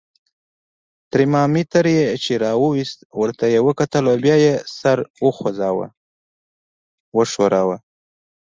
ترمامیتر 1.11 1.85
یې 1.95 2.05
چې 2.23 2.33
را 2.43 2.51
وایست، 2.63 2.99
ورته 3.21 3.45
یې 3.53 3.59
وکتل 3.67 4.03
او 4.11 4.15
بیا 4.23 4.35
یې 4.45 4.53
سر 4.79 4.97
وخوځاوه. 5.25 5.87